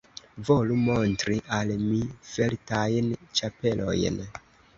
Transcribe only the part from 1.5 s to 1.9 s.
al